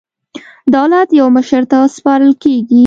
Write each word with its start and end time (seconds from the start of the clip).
دولت 0.75 1.07
یو 1.19 1.27
مشر 1.37 1.63
ته 1.71 1.77
سپارل 1.95 2.33
کېږي. 2.43 2.79